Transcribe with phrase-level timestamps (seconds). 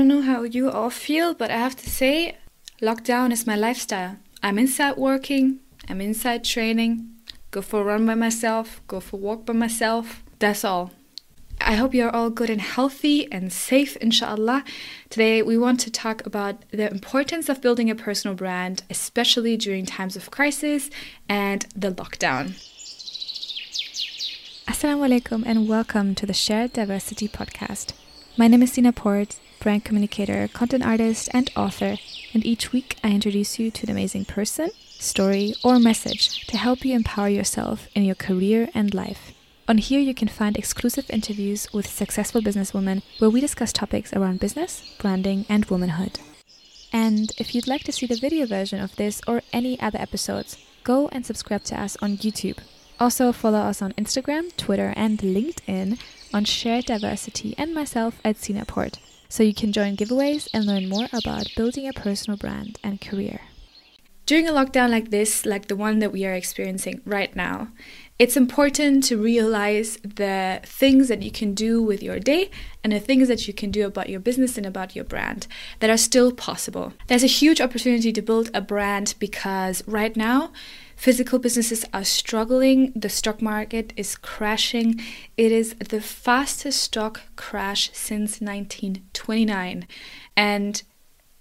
[0.00, 2.38] don't know how you all feel, but I have to say,
[2.80, 4.16] lockdown is my lifestyle.
[4.42, 7.06] I'm inside working, I'm inside training,
[7.50, 10.22] go for a run by myself, go for a walk by myself.
[10.38, 10.92] That's all.
[11.60, 14.64] I hope you're all good and healthy and safe, inshallah.
[15.10, 19.84] Today, we want to talk about the importance of building a personal brand, especially during
[19.84, 20.88] times of crisis
[21.28, 22.56] and the lockdown.
[24.66, 27.92] Assalamu alaikum and welcome to the Shared Diversity podcast.
[28.38, 31.96] My name is Sina Port, brand communicator, content artist, and author,
[32.34, 36.84] and each week I introduce you to an amazing person, story, or message to help
[36.84, 39.32] you empower yourself in your career and life.
[39.68, 44.40] On here, you can find exclusive interviews with successful businesswomen where we discuss topics around
[44.40, 46.18] business, branding, and womanhood.
[46.92, 50.56] And if you'd like to see the video version of this or any other episodes,
[50.82, 52.58] go and subscribe to us on YouTube.
[52.98, 56.00] Also, follow us on Instagram, Twitter, and LinkedIn
[56.34, 58.98] on Shared Diversity and myself at Sinaport,
[59.30, 63.40] so you can join giveaways and learn more about building a personal brand and career.
[64.26, 67.68] During a lockdown like this, like the one that we are experiencing right now,
[68.20, 72.50] it's important to realize the things that you can do with your day
[72.84, 75.46] and the things that you can do about your business and about your brand
[75.78, 76.92] that are still possible.
[77.06, 80.52] There's a huge opportunity to build a brand because right now,
[80.96, 82.92] physical businesses are struggling.
[82.94, 85.00] The stock market is crashing.
[85.38, 89.86] It is the fastest stock crash since 1929.
[90.36, 90.82] And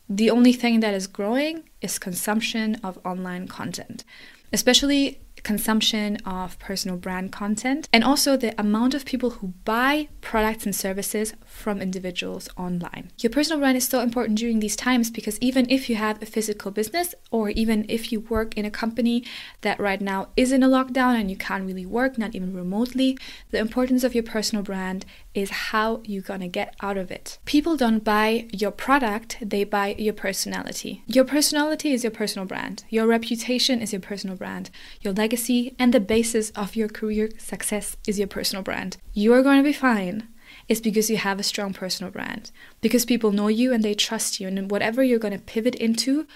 [0.07, 4.03] the only thing that is growing is consumption of online content,
[4.51, 10.65] especially consumption of personal brand content, and also the amount of people who buy products
[10.65, 13.11] and services from individuals online.
[13.19, 16.25] Your personal brand is so important during these times because even if you have a
[16.25, 19.23] physical business, or even if you work in a company
[19.61, 23.17] that right now is in a lockdown and you can't really work, not even remotely,
[23.51, 27.39] the importance of your personal brand is how you're gonna get out of it.
[27.45, 31.03] People don't buy your product, they buy your personality.
[31.07, 34.69] Your personality is your personal brand, your reputation is your personal brand,
[35.01, 38.97] your legacy and the basis of your career success is your personal brand.
[39.13, 40.27] You are going to be fine.
[40.67, 44.39] It's because you have a strong personal brand, because people know you and they trust
[44.39, 46.27] you, and whatever you're going to pivot into,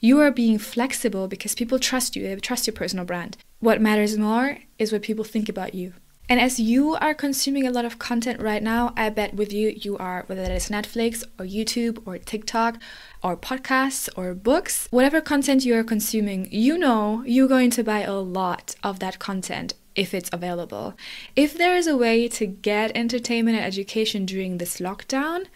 [0.00, 3.36] you are being flexible because people trust you, they trust your personal brand.
[3.58, 5.94] What matters more is what people think about you.
[6.30, 9.70] And as you are consuming a lot of content right now, I bet with you,
[9.70, 12.78] you are, whether that is Netflix or YouTube or TikTok
[13.20, 18.02] or podcasts or books, whatever content you are consuming, you know you're going to buy
[18.02, 20.94] a lot of that content if it's available.
[21.34, 25.46] If there is a way to get entertainment and education during this lockdown,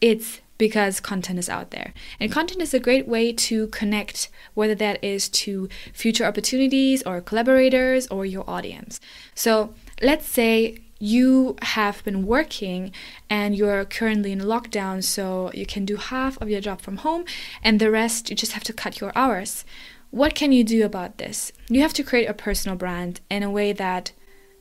[0.00, 1.92] it's because content is out there.
[2.18, 7.20] And content is a great way to connect, whether that is to future opportunities or
[7.20, 9.00] collaborators or your audience.
[9.34, 12.92] So let's say you have been working
[13.28, 17.24] and you're currently in lockdown, so you can do half of your job from home
[17.62, 19.64] and the rest you just have to cut your hours.
[20.10, 21.52] What can you do about this?
[21.68, 24.12] You have to create a personal brand in a way that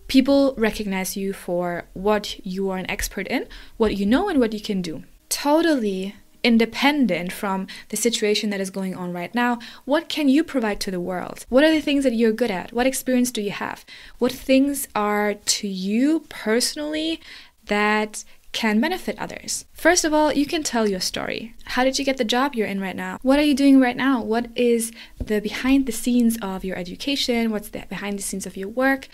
[0.08, 4.54] people recognize you for what you are an expert in, what you know, and what
[4.54, 5.04] you can do.
[5.36, 6.16] Totally
[6.46, 10.92] independent from the situation that is going on right now, what can you provide to
[10.92, 11.46] the world?
[11.50, 12.72] What are the things that you're good at?
[12.72, 13.84] What experience do you have?
[14.18, 17.20] What things are to you personally
[17.66, 18.24] that
[18.56, 19.66] can benefit others.
[19.74, 21.54] First of all, you can tell your story.
[21.66, 23.20] How did you get the job you're in right now?
[23.22, 24.22] What are you doing right now?
[24.22, 27.52] What is the behind the scenes of your education?
[27.52, 29.10] What's the behind the scenes of your work?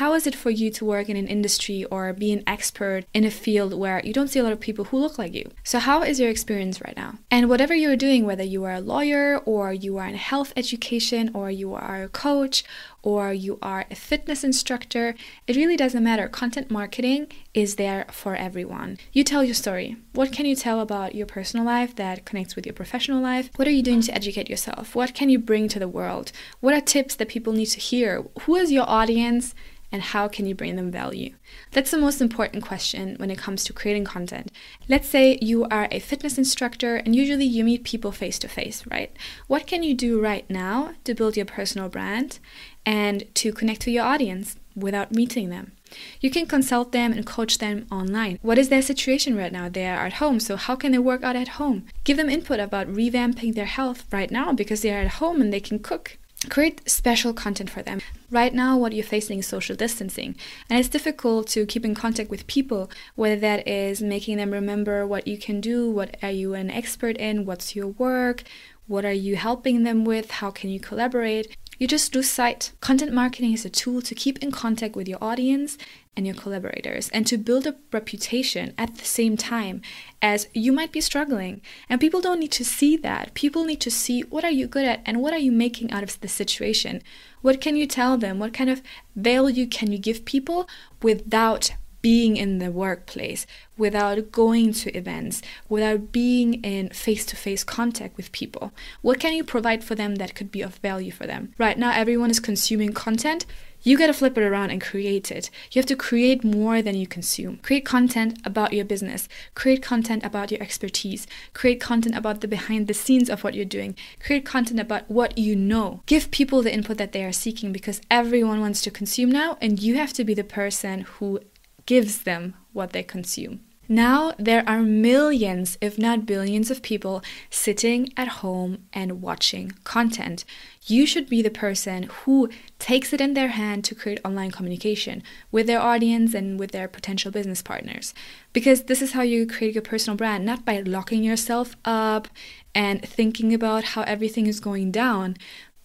[0.00, 3.24] How is it for you to work in an industry or be an expert in
[3.24, 5.50] a field where you don't see a lot of people who look like you?
[5.62, 7.18] So, how is your experience right now?
[7.30, 11.30] And whatever you're doing, whether you are a lawyer or you are in health education
[11.34, 12.64] or you are a coach
[13.06, 15.14] or you are a fitness instructor,
[15.46, 16.26] it really doesn't matter.
[16.26, 18.98] Content marketing is there for everyone.
[19.12, 19.96] You tell your story.
[20.12, 23.48] What can you tell about your personal life that connects with your professional life?
[23.54, 24.96] What are you doing to educate yourself?
[24.96, 26.32] What can you bring to the world?
[26.58, 28.24] What are tips that people need to hear?
[28.40, 29.54] Who is your audience?
[29.92, 31.34] And how can you bring them value?
[31.72, 34.50] That's the most important question when it comes to creating content.
[34.88, 38.84] Let's say you are a fitness instructor and usually you meet people face to face,
[38.86, 39.14] right?
[39.46, 42.38] What can you do right now to build your personal brand
[42.84, 45.72] and to connect to your audience without meeting them?
[46.20, 48.38] You can consult them and coach them online.
[48.42, 49.68] What is their situation right now?
[49.68, 51.86] They are at home, so how can they work out at home?
[52.02, 55.52] Give them input about revamping their health right now because they are at home and
[55.52, 56.18] they can cook.
[56.48, 58.00] Create special content for them.
[58.30, 60.36] Right now, what you're facing is social distancing,
[60.70, 65.06] and it's difficult to keep in contact with people, whether that is making them remember
[65.06, 68.44] what you can do, what are you an expert in, what's your work,
[68.86, 71.56] what are you helping them with, how can you collaborate.
[71.78, 72.72] You just lose sight.
[72.80, 75.76] Content marketing is a tool to keep in contact with your audience
[76.16, 79.82] and your collaborators and to build a reputation at the same time
[80.22, 81.60] as you might be struggling.
[81.88, 83.34] And people don't need to see that.
[83.34, 86.02] People need to see what are you good at and what are you making out
[86.02, 87.02] of the situation?
[87.42, 88.38] What can you tell them?
[88.38, 88.82] What kind of
[89.14, 90.68] value can you give people
[91.02, 91.72] without
[92.06, 98.16] being in the workplace, without going to events, without being in face to face contact
[98.16, 98.72] with people?
[99.02, 101.52] What can you provide for them that could be of value for them?
[101.58, 103.44] Right now, everyone is consuming content.
[103.82, 105.50] You got to flip it around and create it.
[105.72, 107.58] You have to create more than you consume.
[107.58, 109.28] Create content about your business.
[109.54, 111.26] Create content about your expertise.
[111.54, 113.96] Create content about the behind the scenes of what you're doing.
[114.20, 116.02] Create content about what you know.
[116.06, 119.80] Give people the input that they are seeking because everyone wants to consume now, and
[119.80, 121.40] you have to be the person who
[121.86, 123.60] gives them what they consume.
[123.88, 130.44] Now there are millions, if not billions, of people sitting at home and watching content.
[130.86, 132.50] You should be the person who
[132.80, 135.22] takes it in their hand to create online communication
[135.52, 138.12] with their audience and with their potential business partners.
[138.52, 142.26] Because this is how you create your personal brand, not by locking yourself up
[142.74, 145.36] and thinking about how everything is going down,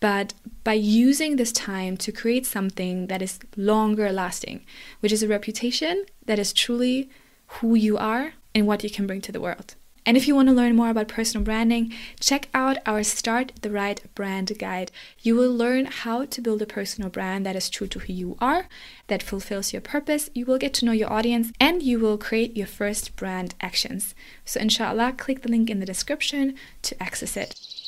[0.02, 0.34] but
[0.66, 4.66] by using this time to create something that is longer lasting,
[5.00, 7.10] which is a reputation that is truly
[7.56, 9.76] who you are and what you can bring to the world.
[10.04, 13.70] And if you want to learn more about personal branding, check out our Start the
[13.70, 14.92] Right Brand Guide.
[15.20, 18.36] You will learn how to build a personal brand that is true to who you
[18.40, 18.68] are,
[19.08, 20.32] that fulfills your purpose.
[20.34, 24.16] You will get to know your audience and you will create your first brand actions.
[24.44, 27.81] So, inshallah, click the link in the description to access it.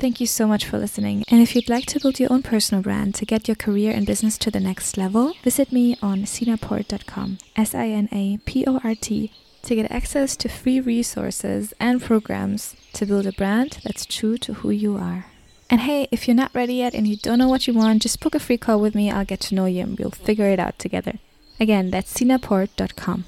[0.00, 1.24] Thank you so much for listening.
[1.28, 4.06] And if you'd like to build your own personal brand to get your career and
[4.06, 8.80] business to the next level, visit me on sinaport.com, S I N A P O
[8.82, 9.30] R T,
[9.62, 14.54] to get access to free resources and programs to build a brand that's true to
[14.54, 15.26] who you are.
[15.68, 18.20] And hey, if you're not ready yet and you don't know what you want, just
[18.20, 19.10] book a free call with me.
[19.10, 21.18] I'll get to know you and we'll figure it out together.
[21.60, 23.26] Again, that's sinaport.com.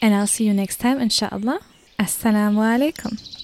[0.00, 1.60] And I'll see you next time, inshallah.
[1.98, 3.41] Assalamu alaikum.